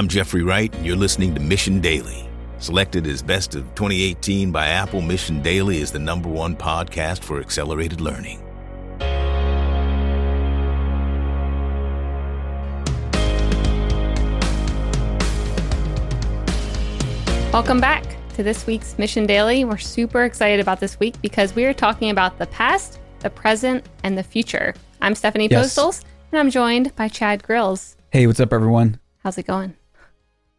I'm 0.00 0.08
Jeffrey 0.08 0.42
Wright, 0.42 0.74
and 0.74 0.86
you're 0.86 0.96
listening 0.96 1.34
to 1.34 1.42
Mission 1.42 1.78
Daily. 1.78 2.26
Selected 2.58 3.06
as 3.06 3.20
Best 3.20 3.54
of 3.54 3.64
2018 3.74 4.50
by 4.50 4.68
Apple, 4.68 5.02
Mission 5.02 5.42
Daily 5.42 5.76
is 5.76 5.92
the 5.92 5.98
number 5.98 6.26
one 6.30 6.56
podcast 6.56 7.18
for 7.18 7.38
accelerated 7.38 8.00
learning. 8.00 8.40
Welcome 17.52 17.82
back 17.82 18.02
to 18.36 18.42
this 18.42 18.66
week's 18.66 18.96
Mission 18.96 19.26
Daily. 19.26 19.66
We're 19.66 19.76
super 19.76 20.24
excited 20.24 20.60
about 20.60 20.80
this 20.80 20.98
week 20.98 21.20
because 21.20 21.54
we 21.54 21.66
are 21.66 21.74
talking 21.74 22.08
about 22.08 22.38
the 22.38 22.46
past, 22.46 23.00
the 23.18 23.28
present, 23.28 23.84
and 24.02 24.16
the 24.16 24.22
future. 24.22 24.72
I'm 25.02 25.14
Stephanie 25.14 25.48
Yes. 25.50 25.74
Postles, 25.76 26.02
and 26.32 26.40
I'm 26.40 26.48
joined 26.48 26.96
by 26.96 27.08
Chad 27.08 27.42
Grills. 27.42 27.98
Hey, 28.12 28.26
what's 28.26 28.40
up, 28.40 28.54
everyone? 28.54 28.98
How's 29.18 29.36
it 29.36 29.46
going? 29.46 29.76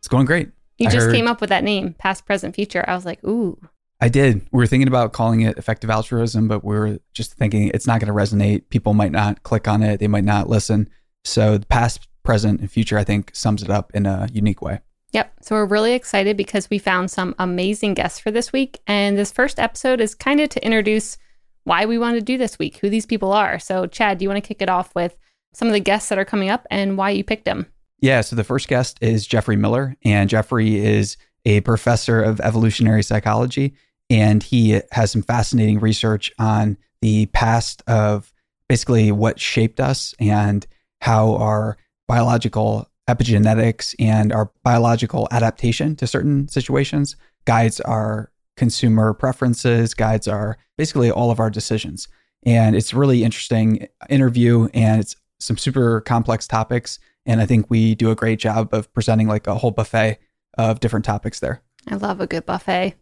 It's 0.01 0.07
going 0.07 0.25
great. 0.25 0.49
You 0.77 0.87
I 0.87 0.91
just 0.91 1.05
heard- 1.05 1.15
came 1.15 1.27
up 1.27 1.41
with 1.41 1.51
that 1.51 1.63
name, 1.63 1.93
past, 1.93 2.25
present, 2.25 2.55
future. 2.55 2.83
I 2.87 2.95
was 2.95 3.05
like, 3.05 3.23
ooh, 3.23 3.59
I 4.03 4.09
did. 4.09 4.41
We 4.51 4.57
were 4.57 4.65
thinking 4.65 4.87
about 4.87 5.13
calling 5.13 5.41
it 5.41 5.59
effective 5.59 5.91
altruism, 5.91 6.47
but 6.47 6.63
we 6.63 6.75
were 6.75 6.99
just 7.13 7.33
thinking 7.35 7.69
it's 7.71 7.85
not 7.85 7.99
going 8.01 8.07
to 8.07 8.13
resonate. 8.19 8.67
People 8.69 8.95
might 8.95 9.11
not 9.11 9.43
click 9.43 9.67
on 9.67 9.83
it. 9.83 9.99
They 9.99 10.07
might 10.07 10.23
not 10.23 10.49
listen. 10.49 10.89
So 11.23 11.59
the 11.59 11.67
past, 11.67 12.07
present, 12.23 12.61
and 12.61 12.71
future, 12.71 12.97
I 12.97 13.03
think, 13.03 13.29
sums 13.35 13.61
it 13.61 13.69
up 13.69 13.91
in 13.93 14.07
a 14.07 14.27
unique 14.33 14.59
way. 14.59 14.79
Yep. 15.11 15.33
So 15.43 15.55
we're 15.55 15.65
really 15.65 15.93
excited 15.93 16.35
because 16.35 16.67
we 16.71 16.79
found 16.79 17.11
some 17.11 17.35
amazing 17.37 17.93
guests 17.93 18.19
for 18.19 18.31
this 18.31 18.51
week. 18.51 18.79
And 18.87 19.19
this 19.19 19.31
first 19.31 19.59
episode 19.59 20.01
is 20.01 20.15
kind 20.15 20.39
of 20.39 20.49
to 20.49 20.65
introduce 20.65 21.17
why 21.65 21.85
we 21.85 21.99
want 21.99 22.15
to 22.15 22.21
do 22.21 22.39
this 22.39 22.57
week, 22.57 22.77
who 22.77 22.89
these 22.89 23.05
people 23.05 23.31
are. 23.31 23.59
So, 23.59 23.85
Chad, 23.85 24.17
do 24.17 24.23
you 24.23 24.29
want 24.29 24.43
to 24.43 24.47
kick 24.47 24.63
it 24.63 24.69
off 24.69 24.95
with 24.95 25.15
some 25.53 25.67
of 25.67 25.73
the 25.73 25.79
guests 25.79 26.09
that 26.09 26.17
are 26.17 26.25
coming 26.25 26.49
up 26.49 26.65
and 26.71 26.97
why 26.97 27.11
you 27.11 27.23
picked 27.23 27.45
them? 27.45 27.67
Yeah. 28.01 28.21
So 28.21 28.35
the 28.35 28.43
first 28.43 28.67
guest 28.67 28.97
is 29.01 29.27
Jeffrey 29.27 29.55
Miller, 29.55 29.95
and 30.03 30.29
Jeffrey 30.29 30.77
is 30.83 31.17
a 31.45 31.61
professor 31.61 32.21
of 32.21 32.39
evolutionary 32.39 33.03
psychology, 33.03 33.75
and 34.09 34.43
he 34.43 34.81
has 34.91 35.11
some 35.11 35.21
fascinating 35.21 35.79
research 35.79 36.31
on 36.39 36.77
the 37.01 37.27
past 37.27 37.81
of 37.87 38.33
basically 38.67 39.11
what 39.11 39.39
shaped 39.39 39.79
us 39.79 40.13
and 40.19 40.65
how 41.01 41.35
our 41.35 41.77
biological 42.07 42.87
epigenetics 43.09 43.95
and 43.99 44.31
our 44.31 44.51
biological 44.63 45.27
adaptation 45.31 45.95
to 45.95 46.07
certain 46.07 46.47
situations 46.47 47.15
guides 47.45 47.79
our 47.81 48.31
consumer 48.55 49.13
preferences, 49.13 49.93
guides 49.93 50.27
our 50.27 50.57
basically 50.77 51.09
all 51.09 51.31
of 51.31 51.39
our 51.39 51.49
decisions. 51.49 52.07
And 52.43 52.75
it's 52.75 52.93
really 52.93 53.23
interesting 53.23 53.87
interview, 54.09 54.67
and 54.73 55.01
it's 55.01 55.15
some 55.39 55.57
super 55.57 56.01
complex 56.01 56.47
topics. 56.47 56.99
And 57.25 57.39
I 57.41 57.45
think 57.45 57.69
we 57.69 57.95
do 57.95 58.09
a 58.11 58.15
great 58.15 58.39
job 58.39 58.73
of 58.73 58.91
presenting 58.93 59.27
like 59.27 59.47
a 59.47 59.55
whole 59.55 59.71
buffet 59.71 60.19
of 60.57 60.79
different 60.79 61.05
topics 61.05 61.39
there. 61.39 61.61
I 61.89 61.95
love 61.95 62.19
a 62.21 62.27
good 62.27 62.45
buffet, 62.45 62.95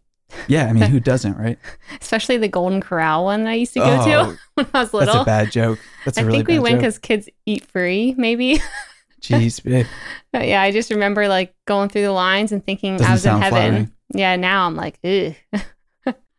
Yeah, 0.46 0.66
I 0.66 0.72
mean, 0.72 0.84
who 0.84 1.00
doesn't, 1.12 1.36
right? 1.36 1.58
especially 2.00 2.36
the 2.36 2.48
Golden 2.48 2.80
Corral 2.80 3.24
one 3.24 3.44
that 3.44 3.50
I 3.50 3.54
used 3.54 3.72
to 3.74 3.80
go 3.80 4.00
Oh, 4.00 4.04
to 4.32 4.38
when 4.54 4.66
I 4.74 4.80
was 4.80 4.94
little. 4.94 5.12
That's 5.14 5.22
a 5.22 5.26
bad 5.26 5.50
joke. 5.52 5.78
That's 6.04 6.18
a 6.18 6.20
I 6.20 6.24
really 6.24 6.38
think 6.38 6.48
we 6.48 6.58
went 6.58 6.76
because 6.78 6.98
kids 6.98 7.28
eat 7.46 7.66
free, 7.66 8.14
maybe. 8.18 8.60
Jeez, 9.22 9.62
babe. 9.62 9.86
But 10.32 10.48
yeah, 10.48 10.62
I 10.62 10.70
just 10.70 10.90
remember 10.90 11.28
like 11.28 11.54
going 11.66 11.88
through 11.90 12.02
the 12.02 12.12
lines 12.12 12.52
and 12.52 12.64
thinking 12.64 12.96
Doesn't 12.96 13.06
I 13.10 13.12
was 13.12 13.26
in 13.26 13.32
heaven. 13.32 13.50
flattering. 13.50 13.92
Yeah, 14.14 14.36
now 14.36 14.66
I'm 14.66 14.76
like, 14.76 14.98
Ugh. 15.04 15.34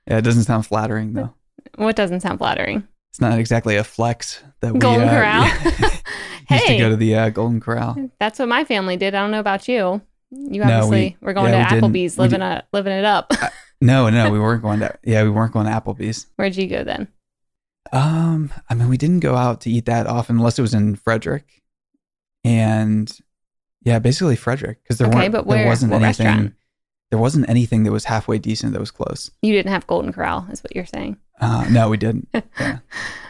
Yeah, 0.07 0.17
it 0.17 0.21
doesn't 0.23 0.43
sound 0.43 0.65
flattering 0.65 1.13
though. 1.13 1.33
what 1.75 1.95
doesn't 1.95 2.21
sound 2.21 2.39
flattering? 2.39 2.87
It's 3.11 3.21
not 3.21 3.37
exactly 3.37 3.75
a 3.75 3.83
flex 3.83 4.41
that 4.61 4.73
we 4.73 4.79
Golden 4.79 5.07
uh, 5.07 5.11
Corral? 5.11 5.90
Used 6.55 6.67
to 6.67 6.77
go 6.77 6.89
to 6.89 6.95
the 6.95 7.15
uh, 7.15 7.29
Golden 7.29 7.59
Corral. 7.59 8.09
That's 8.19 8.39
what 8.39 8.47
my 8.47 8.63
family 8.65 8.97
did. 8.97 9.15
I 9.15 9.21
don't 9.21 9.31
know 9.31 9.39
about 9.39 9.67
you. 9.67 10.01
You 10.31 10.61
No, 10.63 10.75
obviously 10.83 11.17
we- 11.21 11.25
were 11.25 11.33
going 11.33 11.51
yeah, 11.53 11.67
to 11.69 11.75
we. 11.75 11.81
Applebee's, 11.81 12.17
We 12.17 12.23
living 12.23 12.41
a 12.41 12.63
living 12.71 12.93
it 12.93 13.05
up. 13.05 13.31
No, 13.81 14.09
no, 14.09 14.31
we 14.31 14.39
weren't 14.39 14.61
going 14.61 14.79
to. 14.79 14.97
Yeah, 15.03 15.23
we 15.23 15.29
weren't 15.29 15.51
going 15.53 15.65
to 15.65 15.71
Applebee's. 15.71 16.27
Where'd 16.35 16.55
you 16.55 16.67
go 16.67 16.83
then? 16.83 17.07
Um, 17.91 18.53
I 18.69 18.73
mean, 18.75 18.87
we 18.89 18.97
didn't 18.97 19.19
go 19.19 19.35
out 19.35 19.61
to 19.61 19.69
eat 19.71 19.85
that 19.85 20.07
often 20.07 20.37
unless 20.37 20.57
it 20.57 20.61
was 20.61 20.73
in 20.73 20.95
Frederick, 20.95 21.61
and 22.43 23.11
yeah, 23.83 23.99
basically 23.99 24.35
Frederick 24.35 24.81
because 24.83 24.97
there 24.97 25.07
Okay, 25.07 25.29
weren't 25.29 25.47
there 25.47 25.67
wasn't 25.67 25.91
anything. 25.93 26.25
restaurant? 26.27 26.53
There 27.09 27.19
wasn't 27.19 27.49
anything 27.49 27.83
that 27.83 27.91
was 27.91 28.05
halfway 28.05 28.37
decent 28.37 28.71
that 28.71 28.79
was 28.79 28.91
close. 28.91 29.31
You 29.41 29.51
didn't 29.53 29.71
have 29.73 29.85
Golden 29.87 30.13
Corral, 30.13 30.47
is 30.49 30.63
what 30.63 30.73
you're 30.73 30.85
saying. 30.85 31.17
Uh, 31.41 31.67
no, 31.69 31.89
we 31.89 31.97
didn't. 31.97 32.29
Yeah. 32.59 32.79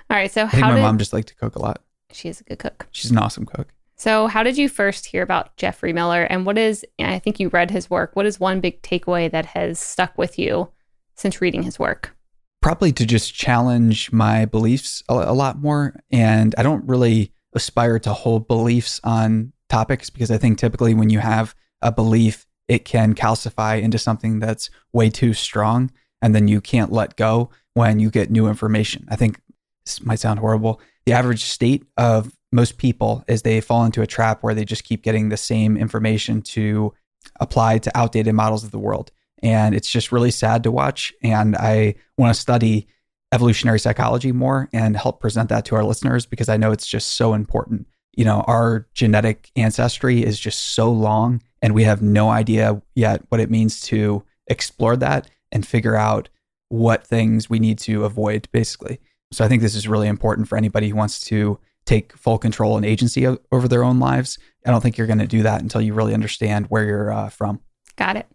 All 0.09 0.18
right. 0.18 0.29
So 0.31 0.44
I 0.44 0.50
think 0.50 0.63
how 0.63 0.69
my 0.69 0.75
did 0.75 0.81
mom 0.81 0.97
just 0.97 1.13
liked 1.13 1.29
to 1.29 1.35
cook 1.35 1.56
a 1.56 1.59
lot. 1.62 1.81
She 2.13 2.29
is 2.29 2.41
a 2.41 2.44
good 2.44 2.59
cook? 2.59 2.88
She's 2.91 3.11
an 3.11 3.17
awesome 3.17 3.45
cook. 3.45 3.73
So 3.95 4.25
how 4.25 4.41
did 4.41 4.57
you 4.57 4.67
first 4.67 5.05
hear 5.05 5.22
about 5.22 5.55
Jeffrey 5.57 5.94
Miller, 5.94 6.23
and 6.23 6.45
what 6.45 6.57
is? 6.57 6.83
I 6.99 7.19
think 7.19 7.39
you 7.39 7.49
read 7.49 7.69
his 7.69 7.89
work. 7.89 8.16
What 8.16 8.25
is 8.25 8.39
one 8.39 8.59
big 8.59 8.81
takeaway 8.81 9.29
that 9.31 9.45
has 9.45 9.79
stuck 9.79 10.17
with 10.17 10.39
you 10.39 10.69
since 11.13 11.39
reading 11.39 11.61
his 11.63 11.77
work? 11.77 12.16
Probably 12.61 12.91
to 12.94 13.05
just 13.05 13.33
challenge 13.33 14.11
my 14.11 14.45
beliefs 14.45 15.03
a, 15.07 15.13
a 15.13 15.33
lot 15.33 15.59
more. 15.59 15.95
And 16.11 16.55
I 16.57 16.63
don't 16.63 16.88
really 16.88 17.31
aspire 17.53 18.00
to 18.00 18.13
hold 18.13 18.47
beliefs 18.47 19.00
on 19.03 19.53
topics 19.69 20.09
because 20.09 20.31
I 20.31 20.38
think 20.38 20.57
typically 20.57 20.94
when 20.94 21.09
you 21.09 21.19
have 21.19 21.53
a 21.81 21.91
belief, 21.91 22.47
it 22.67 22.85
can 22.85 23.13
calcify 23.13 23.81
into 23.81 23.97
something 23.97 24.39
that's 24.39 24.69
way 24.94 25.09
too 25.09 25.33
strong. 25.33 25.91
And 26.21 26.33
then 26.33 26.47
you 26.47 26.61
can't 26.61 26.91
let 26.91 27.16
go 27.16 27.51
when 27.73 28.00
you 28.00 28.09
get 28.09 28.31
new 28.31 28.47
information. 28.47 29.05
I 29.09 29.16
think 29.16 29.39
this 29.86 30.03
might 30.03 30.19
sound 30.19 30.40
horrible. 30.40 30.81
The 31.06 31.14
average 31.14 31.44
state 31.44 31.86
of 31.97 32.36
most 32.52 32.78
people 32.78 33.24
is 33.28 33.42
they 33.42 33.62
fall 33.62 33.86
into 33.86 34.02
a 34.02 34.08
trap 34.08 34.44
where 34.44 34.53
they 34.53 34.66
just 34.66 34.84
keep 34.84 35.03
getting 35.03 35.30
the 35.30 35.38
same 35.38 35.78
information 35.78 36.42
to 36.42 36.94
apply 37.40 37.78
to 37.80 37.97
outdated 37.97 38.36
models 38.36 38.64
of 38.64 38.72
the 38.72 38.80
world. 38.80 39.12
And 39.42 39.74
it's 39.74 39.90
just 39.90 40.12
really 40.12 40.31
sad 40.31 40.64
to 40.64 40.72
watch. 40.72 41.14
And 41.24 41.56
I 41.56 41.96
want 42.18 42.34
to 42.34 42.40
study 42.40 42.88
evolutionary 43.31 43.80
psychology 43.80 44.31
more 44.31 44.69
and 44.74 44.97
help 44.97 45.19
present 45.19 45.50
that 45.50 45.66
to 45.66 45.75
our 45.75 45.84
listeners 45.84 46.25
because 46.25 46.50
I 46.50 46.58
know 46.58 46.72
it's 46.72 46.88
just 46.88 47.16
so 47.16 47.34
important. 47.34 47.88
You 48.13 48.25
know, 48.25 48.42
our 48.42 48.88
genetic 48.94 49.50
ancestry 49.56 50.24
is 50.24 50.40
just 50.40 50.59
so 50.74 50.92
long, 50.92 51.42
and 51.62 51.74
we 51.74 51.86
have 51.86 52.02
no 52.02 52.30
idea 52.30 52.81
yet 52.94 53.24
what 53.30 53.40
it 53.40 53.50
means 53.50 53.80
to 53.81 54.24
explore 54.48 54.98
that 54.98 55.30
and 55.52 55.66
figure 55.66 55.96
out 55.96 56.28
what 56.68 57.08
things 57.08 57.50
we 57.50 57.59
need 57.59 57.80
to 57.80 58.03
avoid, 58.03 58.50
basically. 58.52 59.00
So 59.31 59.46
I 59.46 59.47
think 59.47 59.62
this 59.62 59.75
is 59.75 59.88
really 59.88 60.08
important 60.08 60.47
for 60.47 60.58
anybody 60.58 60.90
who 60.90 60.96
wants 60.96 61.22
to 61.22 61.59
take 61.86 62.16
full 62.18 62.38
control 62.38 62.78
and 62.78 62.86
agency 62.86 63.25
o- 63.28 63.40
over 63.52 63.68
their 63.68 63.84
own 63.84 64.00
lives. 64.00 64.38
I 64.66 64.72
don't 64.72 64.81
think 64.81 64.97
you're 64.97 65.08
going 65.08 65.19
to 65.19 65.28
do 65.28 65.44
that 65.44 65.62
until 65.62 65.81
you 65.81 65.94
really 65.94 66.14
understand 66.14 66.68
where 66.68 66.84
you're 66.84 67.12
uh, 67.12 67.30
from. 67.30 67.59
Got 67.96 68.18
it. 68.18 68.28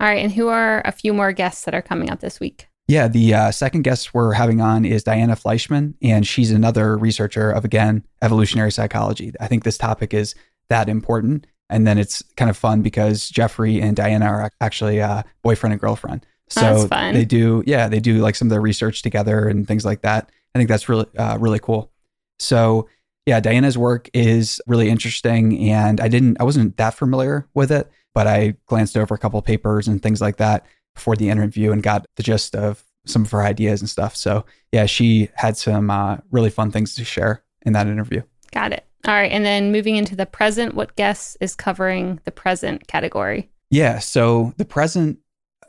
All 0.00 0.08
right. 0.08 0.22
And 0.22 0.32
who 0.32 0.48
are 0.48 0.82
a 0.84 0.92
few 0.92 1.12
more 1.12 1.32
guests 1.32 1.64
that 1.64 1.74
are 1.74 1.82
coming 1.82 2.10
up 2.10 2.20
this 2.20 2.40
week? 2.40 2.68
Yeah, 2.86 3.08
the 3.08 3.32
uh, 3.34 3.50
second 3.50 3.82
guest 3.82 4.12
we're 4.12 4.32
having 4.34 4.60
on 4.60 4.84
is 4.84 5.02
Diana 5.02 5.36
Fleischman, 5.36 5.94
and 6.02 6.26
she's 6.26 6.50
another 6.50 6.98
researcher 6.98 7.50
of, 7.50 7.64
again, 7.64 8.04
evolutionary 8.20 8.70
psychology. 8.70 9.32
I 9.40 9.46
think 9.46 9.64
this 9.64 9.78
topic 9.78 10.12
is 10.12 10.34
that 10.68 10.88
important. 10.90 11.46
And 11.70 11.86
then 11.86 11.96
it's 11.96 12.22
kind 12.36 12.50
of 12.50 12.58
fun 12.58 12.82
because 12.82 13.30
Jeffrey 13.30 13.80
and 13.80 13.96
Diana 13.96 14.26
are 14.26 14.50
actually 14.60 15.00
uh, 15.00 15.22
boyfriend 15.42 15.72
and 15.72 15.80
girlfriend. 15.80 16.26
So 16.50 16.60
Oh, 16.60 16.74
that's 16.76 16.88
fun. 16.88 17.14
they 17.14 17.24
do, 17.24 17.62
yeah, 17.66 17.88
they 17.88 18.00
do 18.00 18.18
like 18.18 18.34
some 18.36 18.48
of 18.48 18.50
their 18.50 18.60
research 18.60 19.00
together 19.00 19.48
and 19.48 19.66
things 19.66 19.84
like 19.86 20.02
that. 20.02 20.30
I 20.54 20.58
think 20.58 20.68
that's 20.68 20.88
really, 20.88 21.06
uh, 21.18 21.38
really 21.40 21.58
cool. 21.58 21.90
So 22.38 22.88
yeah, 23.26 23.40
Diana's 23.40 23.78
work 23.78 24.10
is 24.12 24.60
really 24.66 24.90
interesting, 24.90 25.70
and 25.70 26.00
I 26.00 26.08
didn't, 26.08 26.36
I 26.40 26.44
wasn't 26.44 26.76
that 26.76 26.94
familiar 26.94 27.48
with 27.54 27.72
it, 27.72 27.90
but 28.12 28.26
I 28.26 28.54
glanced 28.66 28.96
over 28.96 29.14
a 29.14 29.18
couple 29.18 29.38
of 29.38 29.44
papers 29.44 29.88
and 29.88 30.02
things 30.02 30.20
like 30.20 30.36
that 30.36 30.66
before 30.94 31.16
the 31.16 31.30
interview 31.30 31.72
and 31.72 31.82
got 31.82 32.06
the 32.16 32.22
gist 32.22 32.54
of 32.54 32.84
some 33.06 33.22
of 33.22 33.30
her 33.30 33.42
ideas 33.42 33.80
and 33.80 33.90
stuff. 33.90 34.16
So 34.16 34.44
yeah, 34.72 34.86
she 34.86 35.28
had 35.34 35.56
some 35.56 35.90
uh, 35.90 36.18
really 36.30 36.50
fun 36.50 36.70
things 36.70 36.94
to 36.96 37.04
share 37.04 37.42
in 37.62 37.72
that 37.72 37.86
interview. 37.86 38.22
Got 38.52 38.72
it. 38.72 38.86
All 39.06 39.14
right. 39.14 39.32
And 39.32 39.44
then 39.44 39.72
moving 39.72 39.96
into 39.96 40.16
the 40.16 40.26
present, 40.26 40.74
what 40.74 40.96
guest 40.96 41.36
is 41.40 41.54
covering 41.54 42.20
the 42.24 42.30
present 42.30 42.86
category? 42.86 43.50
Yeah. 43.70 43.98
So 43.98 44.54
the 44.56 44.64
present 44.64 45.18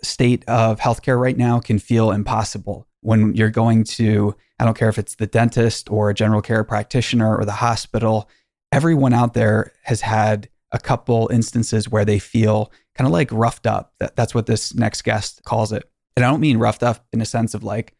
state 0.03 0.45
of 0.47 0.79
healthcare 0.79 1.19
right 1.19 1.37
now 1.37 1.59
can 1.59 1.79
feel 1.79 2.11
impossible 2.11 2.87
when 3.05 3.35
you're 3.35 3.51
going 3.51 3.83
to, 3.83 4.35
I 4.59 4.65
don't 4.65 4.77
care 4.77 4.89
if 4.89 4.97
it's 4.97 5.15
the 5.15 5.27
dentist 5.27 5.91
or 5.91 6.09
a 6.09 6.13
general 6.13 6.41
care 6.41 6.63
practitioner 6.63 7.37
or 7.37 7.45
the 7.45 7.51
hospital, 7.51 8.29
everyone 8.71 9.13
out 9.13 9.35
there 9.35 9.71
has 9.83 10.01
had 10.01 10.49
a 10.71 10.79
couple 10.79 11.29
instances 11.31 11.87
where 11.87 12.03
they 12.03 12.17
feel 12.17 12.71
kind 12.95 13.05
of 13.05 13.13
like 13.13 13.31
roughed 13.31 13.67
up. 13.67 13.93
That, 13.99 14.15
that's 14.15 14.33
what 14.33 14.47
this 14.47 14.73
next 14.73 15.03
guest 15.03 15.43
calls 15.43 15.71
it. 15.71 15.89
And 16.15 16.25
I 16.25 16.31
don't 16.31 16.39
mean 16.39 16.57
roughed 16.57 16.81
up 16.81 17.05
in 17.13 17.21
a 17.21 17.25
sense 17.25 17.53
of 17.53 17.63
like, 17.63 17.93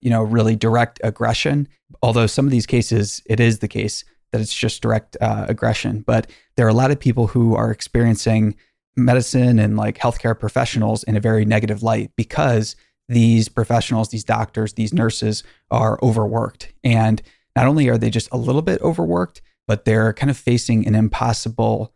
you 0.00 0.10
know, 0.10 0.22
really 0.22 0.56
direct 0.56 1.00
aggression, 1.04 1.68
although 2.02 2.26
some 2.26 2.44
of 2.44 2.50
these 2.50 2.66
cases, 2.66 3.22
it 3.26 3.38
is 3.38 3.60
the 3.60 3.68
case 3.68 4.04
that 4.32 4.40
it's 4.40 4.54
just 4.54 4.82
direct 4.82 5.16
uh, 5.20 5.46
aggression. 5.48 6.00
But 6.00 6.30
there 6.56 6.66
are 6.66 6.70
a 6.70 6.74
lot 6.74 6.90
of 6.90 6.98
people 6.98 7.28
who 7.28 7.54
are 7.54 7.70
experiencing 7.70 8.56
medicine 8.96 9.60
and 9.60 9.76
like 9.76 9.98
healthcare 9.98 10.38
professionals 10.38 11.04
in 11.04 11.16
a 11.16 11.20
very 11.20 11.44
negative 11.44 11.84
light 11.84 12.10
because 12.16 12.74
these 13.08 13.48
professionals, 13.48 14.10
these 14.10 14.24
doctors, 14.24 14.74
these 14.74 14.92
nurses 14.92 15.42
are 15.70 15.98
overworked. 16.02 16.72
And 16.84 17.22
not 17.56 17.66
only 17.66 17.88
are 17.88 17.98
they 17.98 18.10
just 18.10 18.28
a 18.30 18.36
little 18.36 18.62
bit 18.62 18.80
overworked, 18.82 19.40
but 19.66 19.84
they're 19.84 20.12
kind 20.12 20.30
of 20.30 20.36
facing 20.36 20.86
an 20.86 20.94
impossible 20.94 21.92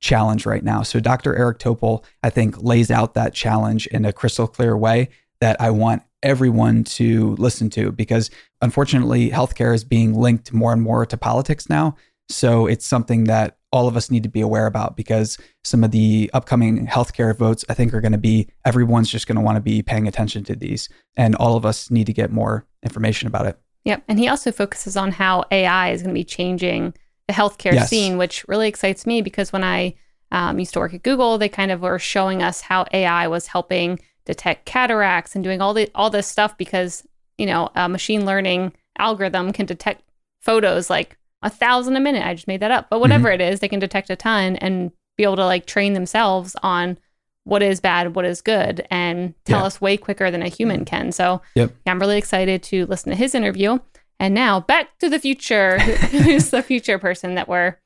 challenge 0.00 0.46
right 0.46 0.64
now. 0.64 0.82
So 0.82 1.00
Dr. 1.00 1.36
Eric 1.36 1.58
Topol, 1.58 2.04
I 2.22 2.30
think, 2.30 2.62
lays 2.62 2.90
out 2.90 3.14
that 3.14 3.34
challenge 3.34 3.86
in 3.88 4.04
a 4.04 4.12
crystal 4.12 4.46
clear 4.46 4.76
way 4.76 5.08
that 5.40 5.60
I 5.60 5.70
want 5.70 6.02
everyone 6.22 6.84
to 6.84 7.34
listen 7.36 7.70
to 7.70 7.92
because 7.92 8.30
unfortunately, 8.60 9.30
healthcare 9.30 9.74
is 9.74 9.84
being 9.84 10.14
linked 10.14 10.52
more 10.52 10.72
and 10.72 10.82
more 10.82 11.06
to 11.06 11.16
politics 11.16 11.68
now. 11.68 11.96
So 12.30 12.66
it's 12.66 12.86
something 12.86 13.24
that 13.24 13.58
all 13.72 13.86
of 13.86 13.96
us 13.96 14.10
need 14.10 14.22
to 14.22 14.28
be 14.28 14.40
aware 14.40 14.66
about 14.66 14.96
because 14.96 15.38
some 15.62 15.84
of 15.84 15.90
the 15.90 16.30
upcoming 16.32 16.86
healthcare 16.86 17.36
votes, 17.36 17.64
I 17.68 17.74
think, 17.74 17.94
are 17.94 18.00
going 18.00 18.12
to 18.12 18.18
be 18.18 18.48
everyone's 18.64 19.10
just 19.10 19.26
going 19.26 19.36
to 19.36 19.42
want 19.42 19.56
to 19.56 19.60
be 19.60 19.82
paying 19.82 20.08
attention 20.08 20.44
to 20.44 20.56
these. 20.56 20.88
And 21.16 21.34
all 21.36 21.56
of 21.56 21.64
us 21.64 21.90
need 21.90 22.06
to 22.06 22.12
get 22.12 22.30
more 22.30 22.66
information 22.82 23.28
about 23.28 23.46
it. 23.46 23.58
Yep. 23.84 24.04
And 24.08 24.18
he 24.18 24.28
also 24.28 24.52
focuses 24.52 24.96
on 24.96 25.12
how 25.12 25.44
AI 25.50 25.90
is 25.90 26.02
going 26.02 26.14
to 26.14 26.18
be 26.18 26.24
changing 26.24 26.94
the 27.28 27.34
healthcare 27.34 27.72
yes. 27.72 27.88
scene, 27.88 28.18
which 28.18 28.46
really 28.48 28.68
excites 28.68 29.06
me 29.06 29.22
because 29.22 29.52
when 29.52 29.64
I 29.64 29.94
um, 30.32 30.58
used 30.58 30.74
to 30.74 30.80
work 30.80 30.94
at 30.94 31.02
Google, 31.02 31.38
they 31.38 31.48
kind 31.48 31.70
of 31.70 31.80
were 31.80 31.98
showing 31.98 32.42
us 32.42 32.60
how 32.60 32.86
AI 32.92 33.28
was 33.28 33.46
helping 33.46 33.98
detect 34.24 34.66
cataracts 34.66 35.34
and 35.34 35.42
doing 35.42 35.60
all 35.60 35.74
the 35.74 35.90
all 35.94 36.10
this 36.10 36.26
stuff 36.26 36.56
because 36.56 37.06
you 37.38 37.46
know 37.46 37.70
a 37.74 37.88
machine 37.88 38.26
learning 38.26 38.72
algorithm 38.98 39.52
can 39.52 39.66
detect 39.66 40.02
photos 40.40 40.90
like 40.90 41.16
a 41.42 41.50
thousand 41.50 41.96
a 41.96 42.00
minute. 42.00 42.26
I 42.26 42.34
just 42.34 42.46
made 42.46 42.60
that 42.60 42.70
up, 42.70 42.88
but 42.90 43.00
whatever 43.00 43.28
mm-hmm. 43.28 43.40
it 43.40 43.52
is, 43.52 43.60
they 43.60 43.68
can 43.68 43.80
detect 43.80 44.10
a 44.10 44.16
ton 44.16 44.56
and 44.56 44.92
be 45.16 45.24
able 45.24 45.36
to 45.36 45.44
like 45.44 45.66
train 45.66 45.94
themselves 45.94 46.56
on 46.62 46.98
what 47.44 47.62
is 47.62 47.80
bad, 47.80 48.14
what 48.14 48.24
is 48.24 48.42
good, 48.42 48.86
and 48.90 49.34
tell 49.44 49.60
yeah. 49.60 49.66
us 49.66 49.80
way 49.80 49.96
quicker 49.96 50.30
than 50.30 50.42
a 50.42 50.48
human 50.48 50.84
can. 50.84 51.12
So 51.12 51.40
yep. 51.54 51.74
yeah, 51.86 51.92
I'm 51.92 51.98
really 51.98 52.18
excited 52.18 52.62
to 52.64 52.86
listen 52.86 53.10
to 53.10 53.16
his 53.16 53.34
interview. 53.34 53.78
And 54.18 54.34
now 54.34 54.60
back 54.60 54.98
to 54.98 55.08
the 55.08 55.18
future. 55.18 55.78
Who's 56.10 56.50
the 56.50 56.62
future 56.62 56.98
person 56.98 57.34
that 57.36 57.48
we're 57.48 57.76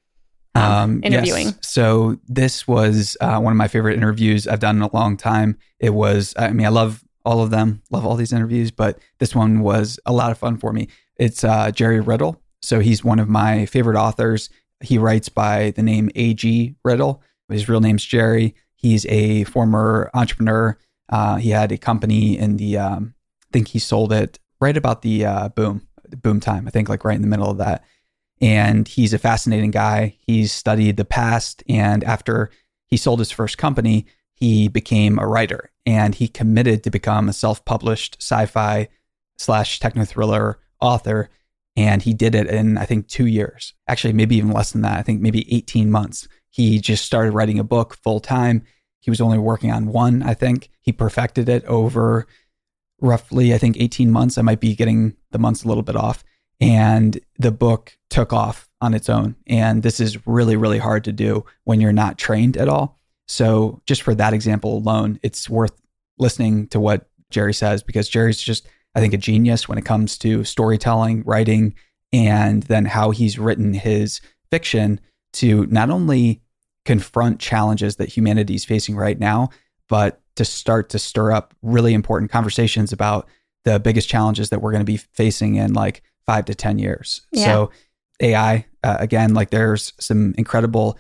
um, 0.56 0.62
um, 0.64 1.00
interviewing? 1.04 1.46
Yes. 1.46 1.58
So 1.62 2.18
this 2.26 2.66
was 2.66 3.16
uh, 3.20 3.38
one 3.40 3.52
of 3.52 3.56
my 3.56 3.68
favorite 3.68 3.96
interviews 3.96 4.48
I've 4.48 4.60
done 4.60 4.76
in 4.76 4.82
a 4.82 4.94
long 4.94 5.16
time. 5.16 5.56
It 5.78 5.94
was, 5.94 6.34
I 6.36 6.50
mean, 6.50 6.66
I 6.66 6.70
love 6.70 7.04
all 7.24 7.40
of 7.40 7.50
them, 7.50 7.82
love 7.90 8.04
all 8.04 8.16
these 8.16 8.32
interviews, 8.32 8.70
but 8.70 8.98
this 9.18 9.34
one 9.34 9.60
was 9.60 9.98
a 10.04 10.12
lot 10.12 10.30
of 10.30 10.38
fun 10.38 10.58
for 10.58 10.72
me. 10.72 10.88
It's 11.16 11.44
uh, 11.44 11.70
Jerry 11.70 12.00
Riddle. 12.00 12.40
So 12.64 12.80
he's 12.80 13.04
one 13.04 13.18
of 13.18 13.28
my 13.28 13.66
favorite 13.66 13.98
authors. 13.98 14.50
He 14.80 14.98
writes 14.98 15.28
by 15.28 15.72
the 15.72 15.82
name 15.82 16.10
A.G. 16.14 16.74
Riddle. 16.84 17.22
His 17.48 17.68
real 17.68 17.80
name's 17.80 18.04
Jerry. 18.04 18.54
He's 18.74 19.06
a 19.06 19.44
former 19.44 20.10
entrepreneur. 20.14 20.78
Uh, 21.08 21.36
he 21.36 21.50
had 21.50 21.72
a 21.72 21.78
company 21.78 22.38
in 22.38 22.56
the, 22.56 22.78
um, 22.78 23.14
I 23.42 23.48
think 23.52 23.68
he 23.68 23.78
sold 23.78 24.12
it 24.12 24.38
right 24.60 24.76
about 24.76 25.02
the 25.02 25.26
uh, 25.26 25.48
boom 25.50 25.86
boom 26.22 26.40
time. 26.40 26.66
I 26.66 26.70
think 26.70 26.88
like 26.88 27.04
right 27.04 27.16
in 27.16 27.22
the 27.22 27.28
middle 27.28 27.50
of 27.50 27.58
that. 27.58 27.84
And 28.40 28.86
he's 28.86 29.12
a 29.12 29.18
fascinating 29.18 29.70
guy. 29.70 30.16
He's 30.20 30.52
studied 30.52 30.96
the 30.96 31.04
past. 31.04 31.62
And 31.68 32.04
after 32.04 32.50
he 32.86 32.96
sold 32.96 33.18
his 33.18 33.30
first 33.30 33.58
company, 33.58 34.06
he 34.34 34.68
became 34.68 35.18
a 35.18 35.26
writer 35.26 35.70
and 35.86 36.14
he 36.14 36.28
committed 36.28 36.82
to 36.84 36.90
become 36.90 37.28
a 37.28 37.32
self 37.32 37.64
published 37.64 38.16
sci 38.20 38.46
fi 38.46 38.88
slash 39.38 39.80
techno 39.80 40.04
thriller 40.04 40.58
author. 40.80 41.30
And 41.76 42.02
he 42.02 42.14
did 42.14 42.34
it 42.34 42.46
in, 42.46 42.78
I 42.78 42.84
think, 42.84 43.08
two 43.08 43.26
years. 43.26 43.74
Actually, 43.88 44.12
maybe 44.12 44.36
even 44.36 44.52
less 44.52 44.72
than 44.72 44.82
that. 44.82 44.98
I 44.98 45.02
think 45.02 45.20
maybe 45.20 45.52
18 45.54 45.90
months. 45.90 46.28
He 46.50 46.78
just 46.78 47.04
started 47.04 47.32
writing 47.32 47.58
a 47.58 47.64
book 47.64 47.96
full 48.02 48.20
time. 48.20 48.62
He 49.00 49.10
was 49.10 49.20
only 49.20 49.38
working 49.38 49.72
on 49.72 49.86
one, 49.86 50.22
I 50.22 50.34
think. 50.34 50.70
He 50.80 50.92
perfected 50.92 51.48
it 51.48 51.64
over 51.64 52.26
roughly, 53.00 53.52
I 53.52 53.58
think, 53.58 53.76
18 53.78 54.10
months. 54.10 54.38
I 54.38 54.42
might 54.42 54.60
be 54.60 54.76
getting 54.76 55.16
the 55.32 55.38
months 55.38 55.64
a 55.64 55.68
little 55.68 55.82
bit 55.82 55.96
off. 55.96 56.22
And 56.60 57.18
the 57.38 57.50
book 57.50 57.98
took 58.08 58.32
off 58.32 58.68
on 58.80 58.94
its 58.94 59.08
own. 59.08 59.34
And 59.46 59.82
this 59.82 59.98
is 59.98 60.26
really, 60.26 60.56
really 60.56 60.78
hard 60.78 61.04
to 61.04 61.12
do 61.12 61.44
when 61.64 61.80
you're 61.80 61.92
not 61.92 62.18
trained 62.18 62.56
at 62.56 62.68
all. 62.68 62.98
So, 63.26 63.82
just 63.86 64.02
for 64.02 64.14
that 64.14 64.34
example 64.34 64.76
alone, 64.76 65.18
it's 65.22 65.50
worth 65.50 65.72
listening 66.18 66.68
to 66.68 66.78
what 66.78 67.08
Jerry 67.30 67.54
says 67.54 67.82
because 67.82 68.08
Jerry's 68.08 68.40
just, 68.40 68.68
I 68.94 69.00
think, 69.00 69.14
a 69.14 69.18
genius 69.18 69.68
when 69.68 69.78
it 69.78 69.84
comes 69.84 70.18
to 70.18 70.44
storytelling, 70.44 71.22
writing, 71.24 71.74
and 72.12 72.62
then 72.64 72.84
how 72.84 73.10
he's 73.10 73.38
written 73.38 73.74
his 73.74 74.20
fiction 74.50 75.00
to 75.34 75.66
not 75.66 75.90
only 75.90 76.40
confront 76.84 77.40
challenges 77.40 77.96
that 77.96 78.08
humanity 78.08 78.54
is 78.54 78.64
facing 78.64 78.94
right 78.94 79.18
now, 79.18 79.48
but 79.88 80.20
to 80.36 80.44
start 80.44 80.90
to 80.90 80.98
stir 80.98 81.32
up 81.32 81.54
really 81.62 81.94
important 81.94 82.30
conversations 82.30 82.92
about 82.92 83.28
the 83.64 83.80
biggest 83.80 84.08
challenges 84.08 84.50
that 84.50 84.60
we're 84.60 84.70
going 84.70 84.80
to 84.80 84.84
be 84.84 84.96
facing 84.96 85.56
in 85.56 85.72
like 85.72 86.02
five 86.26 86.44
to 86.44 86.54
10 86.54 86.78
years. 86.78 87.22
Yeah. 87.32 87.44
So, 87.44 87.70
AI, 88.20 88.66
uh, 88.84 88.96
again, 89.00 89.34
like 89.34 89.50
there's 89.50 89.92
some 89.98 90.34
incredible 90.38 90.98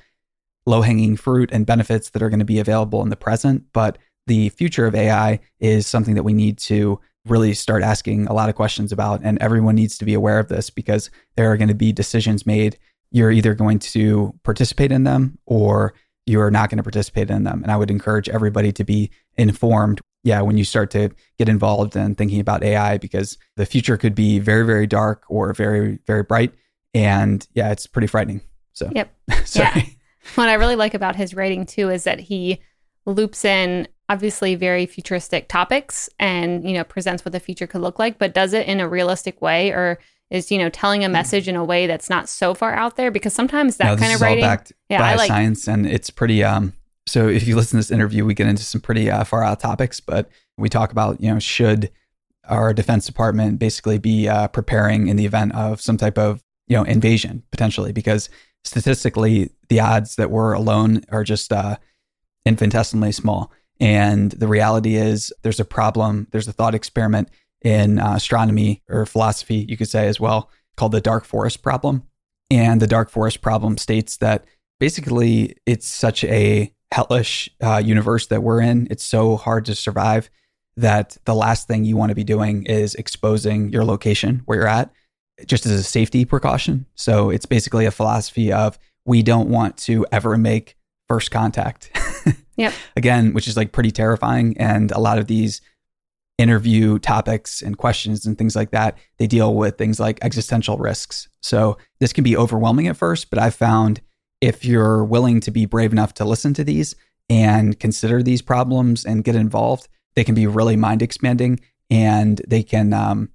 low 0.66 0.82
hanging 0.82 1.16
fruit 1.16 1.50
and 1.52 1.66
benefits 1.66 2.10
that 2.10 2.22
are 2.22 2.30
going 2.30 2.40
to 2.40 2.44
be 2.44 2.58
available 2.58 3.02
in 3.02 3.10
the 3.10 3.16
present. 3.16 3.64
But 3.72 3.98
the 4.26 4.48
future 4.50 4.86
of 4.86 4.94
AI 4.94 5.40
is 5.60 5.86
something 5.86 6.14
that 6.14 6.22
we 6.22 6.32
need 6.32 6.58
to 6.58 7.00
really 7.26 7.54
start 7.54 7.82
asking 7.82 8.26
a 8.26 8.32
lot 8.32 8.48
of 8.48 8.54
questions 8.54 8.92
about. 8.92 9.20
And 9.22 9.40
everyone 9.40 9.74
needs 9.74 9.98
to 9.98 10.04
be 10.04 10.14
aware 10.14 10.38
of 10.38 10.48
this 10.48 10.70
because 10.70 11.10
there 11.36 11.50
are 11.50 11.56
going 11.56 11.68
to 11.68 11.74
be 11.74 11.92
decisions 11.92 12.46
made. 12.46 12.78
You're 13.10 13.30
either 13.30 13.54
going 13.54 13.78
to 13.80 14.34
participate 14.42 14.92
in 14.92 15.04
them 15.04 15.38
or 15.46 15.94
you 16.26 16.40
are 16.40 16.50
not 16.50 16.70
going 16.70 16.78
to 16.78 16.82
participate 16.82 17.30
in 17.30 17.44
them. 17.44 17.62
And 17.62 17.70
I 17.70 17.76
would 17.76 17.90
encourage 17.90 18.28
everybody 18.28 18.72
to 18.72 18.84
be 18.84 19.10
informed. 19.36 20.00
Yeah, 20.22 20.40
when 20.40 20.56
you 20.56 20.64
start 20.64 20.90
to 20.92 21.10
get 21.38 21.50
involved 21.50 21.96
in 21.96 22.14
thinking 22.14 22.40
about 22.40 22.64
AI, 22.64 22.96
because 22.96 23.36
the 23.56 23.66
future 23.66 23.98
could 23.98 24.14
be 24.14 24.38
very, 24.38 24.64
very 24.64 24.86
dark 24.86 25.24
or 25.28 25.52
very, 25.52 25.98
very 26.06 26.22
bright. 26.22 26.54
And 26.94 27.46
yeah, 27.52 27.70
it's 27.70 27.86
pretty 27.86 28.06
frightening. 28.06 28.40
So, 28.72 28.90
yep. 28.94 29.12
sorry. 29.44 29.70
Yeah. 29.74 29.84
What 30.36 30.48
I 30.48 30.54
really 30.54 30.76
like 30.76 30.94
about 30.94 31.16
his 31.16 31.34
writing 31.34 31.66
too 31.66 31.90
is 31.90 32.04
that 32.04 32.20
he 32.20 32.60
loops 33.04 33.44
in 33.44 33.86
obviously 34.08 34.54
very 34.54 34.86
futuristic 34.86 35.48
topics 35.48 36.08
and, 36.18 36.68
you 36.68 36.74
know, 36.74 36.84
presents 36.84 37.24
what 37.24 37.32
the 37.32 37.40
future 37.40 37.66
could 37.66 37.80
look 37.80 37.98
like, 37.98 38.18
but 38.18 38.34
does 38.34 38.52
it 38.52 38.66
in 38.66 38.80
a 38.80 38.88
realistic 38.88 39.40
way 39.40 39.70
or 39.70 39.98
is 40.30 40.50
you 40.50 40.58
know 40.58 40.70
telling 40.70 41.04
a 41.04 41.08
message 41.08 41.48
in 41.48 41.54
a 41.54 41.62
way 41.62 41.86
that's 41.86 42.08
not 42.08 42.28
so 42.28 42.54
far 42.54 42.74
out 42.74 42.96
there? 42.96 43.10
Because 43.10 43.34
sometimes 43.34 43.76
that 43.76 43.84
no, 43.84 43.96
kind 43.96 44.12
of 44.12 44.20
writing 44.20 44.42
backed 44.42 44.72
yeah 44.88 44.98
by 44.98 45.12
I 45.12 45.14
like, 45.16 45.28
science 45.28 45.68
and 45.68 45.86
it's 45.86 46.08
pretty 46.08 46.42
um 46.42 46.72
so 47.06 47.28
if 47.28 47.46
you 47.46 47.54
listen 47.54 47.72
to 47.72 47.76
this 47.76 47.90
interview 47.90 48.24
we 48.24 48.32
get 48.32 48.48
into 48.48 48.62
some 48.62 48.80
pretty 48.80 49.10
uh, 49.10 49.24
far 49.24 49.44
out 49.44 49.60
topics 49.60 50.00
but 50.00 50.30
we 50.56 50.70
talk 50.70 50.92
about 50.92 51.20
you 51.20 51.30
know 51.30 51.38
should 51.38 51.90
our 52.48 52.72
defense 52.72 53.06
department 53.06 53.58
basically 53.58 53.98
be 53.98 54.28
uh, 54.28 54.48
preparing 54.48 55.08
in 55.08 55.16
the 55.16 55.26
event 55.26 55.54
of 55.54 55.80
some 55.80 55.96
type 55.96 56.18
of 56.18 56.42
you 56.68 56.76
know 56.76 56.84
invasion 56.84 57.42
potentially? 57.50 57.92
Because 57.92 58.28
statistically 58.64 59.50
the 59.68 59.80
odds 59.80 60.16
that 60.16 60.30
we're 60.30 60.52
alone 60.52 61.02
are 61.10 61.24
just 61.24 61.52
uh, 61.52 61.76
infinitesimally 62.44 63.12
small 63.12 63.50
and 63.80 64.32
the 64.32 64.48
reality 64.48 64.96
is 64.96 65.32
there's 65.42 65.60
a 65.60 65.64
problem 65.64 66.28
there's 66.30 66.48
a 66.48 66.52
thought 66.52 66.74
experiment 66.74 67.28
in 67.64 67.98
uh, 67.98 68.14
astronomy 68.14 68.82
or 68.88 69.06
philosophy, 69.06 69.66
you 69.68 69.76
could 69.76 69.88
say 69.88 70.06
as 70.06 70.20
well, 70.20 70.50
called 70.76 70.92
the 70.92 71.00
dark 71.00 71.24
forest 71.24 71.62
problem. 71.62 72.04
And 72.50 72.80
the 72.80 72.86
dark 72.86 73.10
forest 73.10 73.40
problem 73.40 73.78
states 73.78 74.18
that 74.18 74.44
basically 74.78 75.56
it's 75.66 75.88
such 75.88 76.22
a 76.24 76.72
hellish 76.92 77.48
uh, 77.62 77.82
universe 77.84 78.26
that 78.28 78.42
we're 78.42 78.60
in. 78.60 78.86
It's 78.90 79.02
so 79.02 79.36
hard 79.36 79.64
to 79.64 79.74
survive 79.74 80.30
that 80.76 81.16
the 81.24 81.34
last 81.34 81.66
thing 81.66 81.84
you 81.84 81.96
want 81.96 82.10
to 82.10 82.14
be 82.14 82.24
doing 82.24 82.64
is 82.66 82.94
exposing 82.94 83.70
your 83.70 83.84
location 83.84 84.42
where 84.44 84.58
you're 84.58 84.68
at, 84.68 84.92
just 85.46 85.64
as 85.64 85.72
a 85.72 85.82
safety 85.82 86.24
precaution. 86.24 86.84
So 86.94 87.30
it's 87.30 87.46
basically 87.46 87.86
a 87.86 87.90
philosophy 87.90 88.52
of 88.52 88.78
we 89.06 89.22
don't 89.22 89.48
want 89.48 89.76
to 89.78 90.04
ever 90.12 90.36
make 90.36 90.76
first 91.08 91.30
contact. 91.30 91.90
yep. 92.56 92.72
Again, 92.96 93.32
which 93.32 93.48
is 93.48 93.56
like 93.56 93.72
pretty 93.72 93.90
terrifying. 93.90 94.56
And 94.58 94.90
a 94.92 95.00
lot 95.00 95.18
of 95.18 95.26
these 95.26 95.60
interview 96.38 96.98
topics 96.98 97.62
and 97.62 97.78
questions 97.78 98.26
and 98.26 98.36
things 98.36 98.56
like 98.56 98.70
that, 98.70 98.98
they 99.18 99.26
deal 99.26 99.54
with 99.54 99.78
things 99.78 100.00
like 100.00 100.18
existential 100.22 100.76
risks. 100.78 101.28
So 101.40 101.78
this 102.00 102.12
can 102.12 102.24
be 102.24 102.36
overwhelming 102.36 102.88
at 102.88 102.96
first, 102.96 103.30
but 103.30 103.38
I've 103.38 103.54
found 103.54 104.00
if 104.40 104.64
you're 104.64 105.04
willing 105.04 105.40
to 105.40 105.50
be 105.50 105.66
brave 105.66 105.92
enough 105.92 106.14
to 106.14 106.24
listen 106.24 106.52
to 106.54 106.64
these 106.64 106.96
and 107.30 107.78
consider 107.78 108.22
these 108.22 108.42
problems 108.42 109.04
and 109.04 109.24
get 109.24 109.36
involved, 109.36 109.88
they 110.16 110.24
can 110.24 110.34
be 110.34 110.46
really 110.46 110.76
mind 110.76 111.02
expanding 111.02 111.60
and 111.90 112.42
they 112.46 112.62
can 112.62 112.92
um, 112.92 113.30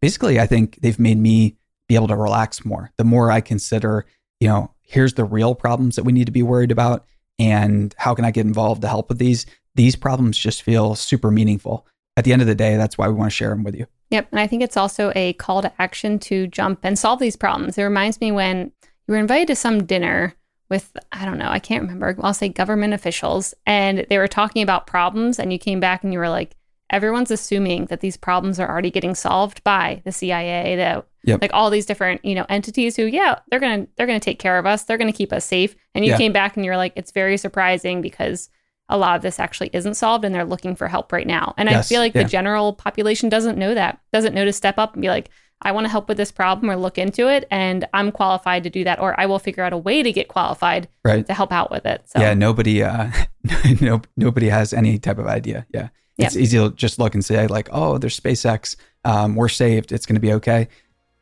basically, 0.00 0.38
I 0.38 0.46
think 0.46 0.78
they've 0.82 0.98
made 0.98 1.18
me 1.18 1.56
be 1.88 1.94
able 1.94 2.08
to 2.08 2.16
relax 2.16 2.64
more. 2.64 2.90
The 2.98 3.04
more 3.04 3.30
I 3.30 3.40
consider, 3.40 4.04
you 4.40 4.48
know, 4.48 4.72
here's 4.82 5.14
the 5.14 5.24
real 5.24 5.54
problems 5.54 5.96
that 5.96 6.04
we 6.04 6.12
need 6.12 6.26
to 6.26 6.32
be 6.32 6.42
worried 6.42 6.70
about 6.70 7.06
and 7.42 7.94
how 7.98 8.14
can 8.14 8.24
I 8.24 8.30
get 8.30 8.46
involved 8.46 8.82
to 8.82 8.88
help 8.88 9.08
with 9.08 9.18
these? 9.18 9.46
These 9.74 9.96
problems 9.96 10.38
just 10.38 10.62
feel 10.62 10.94
super 10.94 11.30
meaningful 11.30 11.86
at 12.16 12.24
the 12.24 12.32
end 12.32 12.42
of 12.42 12.48
the 12.48 12.54
day, 12.54 12.76
that's 12.76 12.98
why 12.98 13.08
we 13.08 13.14
want 13.14 13.30
to 13.30 13.34
share 13.34 13.50
them 13.50 13.64
with 13.64 13.74
you. 13.74 13.86
Yep. 14.10 14.28
And 14.30 14.40
I 14.40 14.46
think 14.46 14.62
it's 14.62 14.76
also 14.76 15.12
a 15.14 15.32
call 15.34 15.62
to 15.62 15.72
action 15.80 16.18
to 16.20 16.46
jump 16.46 16.80
and 16.82 16.98
solve 16.98 17.18
these 17.18 17.36
problems. 17.36 17.78
It 17.78 17.82
reminds 17.82 18.20
me 18.20 18.30
when 18.30 18.72
you 19.08 19.14
were 19.14 19.18
invited 19.18 19.48
to 19.48 19.56
some 19.56 19.84
dinner 19.84 20.34
with, 20.68 20.94
I 21.12 21.24
don't 21.24 21.38
know, 21.38 21.48
I 21.48 21.58
can't 21.58 21.82
remember, 21.82 22.16
I'll 22.20 22.34
say 22.34 22.48
government 22.48 22.94
officials, 22.94 23.54
and 23.66 24.06
they 24.08 24.18
were 24.18 24.28
talking 24.28 24.62
about 24.62 24.86
problems, 24.86 25.38
and 25.38 25.52
you 25.52 25.58
came 25.58 25.80
back 25.80 26.02
and 26.02 26.12
you 26.12 26.18
were 26.18 26.30
like, 26.30 26.56
everyone's 26.92 27.30
assuming 27.30 27.86
that 27.86 28.00
these 28.00 28.16
problems 28.16 28.60
are 28.60 28.68
already 28.70 28.90
getting 28.90 29.14
solved 29.14 29.64
by 29.64 30.02
the 30.04 30.12
CIA, 30.12 30.76
the 30.76 31.04
Yep. 31.24 31.40
like 31.40 31.54
all 31.54 31.70
these 31.70 31.86
different, 31.86 32.24
you 32.24 32.34
know, 32.34 32.44
entities 32.48 32.96
who, 32.96 33.04
yeah, 33.04 33.38
they're 33.48 33.60
gonna 33.60 33.86
they're 33.96 34.08
gonna 34.08 34.18
take 34.18 34.40
care 34.40 34.58
of 34.58 34.66
us. 34.66 34.82
They're 34.82 34.98
gonna 34.98 35.12
keep 35.12 35.32
us 35.32 35.44
safe. 35.44 35.76
And 35.94 36.04
you 36.04 36.10
Yeah. 36.10 36.16
came 36.18 36.32
back 36.32 36.56
and 36.56 36.64
you're 36.66 36.76
like, 36.76 36.92
it's 36.96 37.12
very 37.12 37.36
surprising 37.36 38.02
because 38.02 38.48
a 38.88 38.98
lot 38.98 39.14
of 39.14 39.22
this 39.22 39.38
actually 39.38 39.70
isn't 39.72 39.94
solved 39.94 40.24
and 40.24 40.34
they're 40.34 40.44
looking 40.44 40.74
for 40.74 40.88
help 40.88 41.12
right 41.12 41.26
now. 41.26 41.54
And 41.56 41.70
I 41.70 41.80
feel 41.82 42.00
like 42.00 42.12
yeah. 42.14 42.24
the 42.24 42.28
general 42.28 42.72
population 42.72 43.28
doesn't 43.28 43.56
know 43.56 43.72
that, 43.72 44.00
doesn't 44.12 44.34
know 44.34 44.44
to 44.44 44.52
step 44.52 44.78
up 44.78 44.94
and 44.94 45.00
be 45.02 45.08
like, 45.08 45.30
I 45.64 45.70
want 45.70 45.84
to 45.84 45.90
help 45.90 46.08
with 46.08 46.16
this 46.16 46.32
problem 46.32 46.68
or 46.68 46.74
look 46.74 46.98
into 46.98 47.28
it 47.28 47.46
and 47.52 47.86
I'm 47.94 48.10
qualified 48.10 48.64
to 48.64 48.70
do 48.70 48.82
that 48.82 48.98
or 48.98 49.18
I 49.18 49.26
will 49.26 49.38
figure 49.38 49.62
out 49.62 49.72
a 49.72 49.78
way 49.78 50.02
to 50.02 50.10
get 50.10 50.26
qualified 50.26 50.88
Right. 51.04 51.24
to 51.24 51.32
help 51.34 51.52
out 51.52 51.70
with 51.70 51.86
it. 51.86 52.02
So 52.06 52.18
Yeah, 52.20 52.34
nobody 52.34 52.82
uh 52.82 53.12
no 53.80 54.02
nobody 54.16 54.48
has 54.48 54.72
any 54.72 54.98
type 54.98 55.18
of 55.18 55.28
idea. 55.28 55.66
Yeah. 55.72 55.90
It's 56.18 56.36
easy 56.36 56.58
to 56.58 56.70
just 56.70 56.98
look 56.98 57.14
and 57.14 57.24
say 57.24 57.46
like, 57.46 57.68
"Oh, 57.72 57.98
there's 57.98 58.18
SpaceX. 58.18 58.76
Um, 59.04 59.34
we're 59.34 59.48
saved. 59.48 59.92
It's 59.92 60.06
going 60.06 60.14
to 60.14 60.20
be 60.20 60.32
okay." 60.34 60.68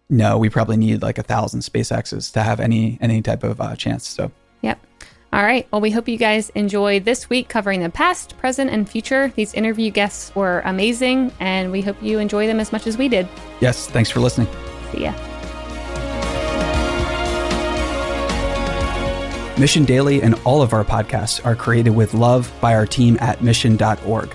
No, 0.09 0.39
we 0.39 0.51
probably 0.51 0.77
need 0.77 1.03
like 1.03 1.19
a 1.19 1.23
thousand 1.23 1.61
SpaceXs 1.61 2.33
to 2.33 2.43
have 2.43 2.61
any 2.61 2.99
any 3.01 3.23
type 3.23 3.45
of 3.45 3.61
uh, 3.61 3.77
chance. 3.77 4.07
So, 4.09 4.31
Yep. 4.63 4.79
All 5.33 5.45
right. 5.45 5.69
Well, 5.71 5.81
we 5.81 5.93
hope 5.93 6.09
you 6.09 6.19
guys 6.19 6.51
enjoyed 6.51 7.05
this 7.05 7.31
week 7.31 7.49
covering 7.49 7.81
the 7.81 7.91
past, 7.91 8.37
present, 8.39 8.71
and 8.71 8.89
future. 8.89 9.33
These 9.37 9.55
interview 9.55 9.91
guests 9.91 10.35
were 10.35 10.61
amazing, 10.65 11.33
and 11.39 11.71
we 11.71 11.81
hope 11.83 12.03
you 12.03 12.19
enjoy 12.19 12.49
them 12.49 12.59
as 12.59 12.73
much 12.73 12.89
as 12.89 12.99
we 12.99 13.09
did. 13.09 13.29
yes, 13.61 13.87
thanks 13.87 14.11
for 14.11 14.19
listening. 14.19 14.49
See 14.91 15.05
ya. 15.05 15.15
Mission 19.61 19.85
Daily 19.85 20.23
and 20.23 20.35
all 20.45 20.63
of 20.63 20.73
our 20.73 20.85
podcasts 20.85 21.45
are 21.45 21.55
created 21.55 21.91
with 21.91 22.15
love 22.15 22.51
by 22.63 22.75
our 22.75 22.87
team 22.87 23.19
at 23.21 23.43
mission.org. 23.43 24.35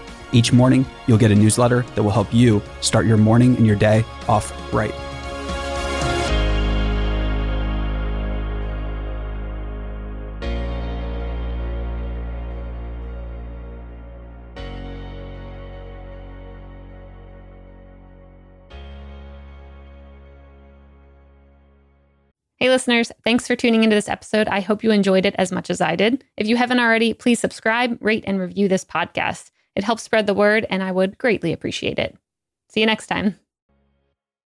Each 0.33 0.53
morning, 0.53 0.85
you'll 1.07 1.17
get 1.17 1.31
a 1.31 1.35
newsletter 1.35 1.83
that 1.95 2.03
will 2.03 2.11
help 2.11 2.33
you 2.33 2.61
start 2.79 3.05
your 3.05 3.17
morning 3.17 3.55
and 3.57 3.67
your 3.67 3.75
day 3.75 4.05
off 4.27 4.51
right. 4.73 4.93
Hey, 22.57 22.69
listeners, 22.69 23.11
thanks 23.23 23.47
for 23.47 23.55
tuning 23.55 23.83
into 23.83 23.95
this 23.95 24.07
episode. 24.07 24.47
I 24.47 24.59
hope 24.59 24.83
you 24.83 24.91
enjoyed 24.91 25.25
it 25.25 25.33
as 25.39 25.51
much 25.51 25.71
as 25.71 25.81
I 25.81 25.95
did. 25.95 26.23
If 26.37 26.47
you 26.47 26.57
haven't 26.57 26.79
already, 26.79 27.11
please 27.13 27.39
subscribe, 27.39 27.97
rate, 27.99 28.23
and 28.27 28.39
review 28.39 28.67
this 28.67 28.85
podcast. 28.85 29.50
It 29.75 29.83
helps 29.83 30.03
spread 30.03 30.27
the 30.27 30.33
word, 30.33 30.65
and 30.69 30.83
I 30.83 30.91
would 30.91 31.17
greatly 31.17 31.53
appreciate 31.53 31.99
it. 31.99 32.15
See 32.69 32.79
you 32.79 32.85
next 32.85 33.07
time. 33.07 33.39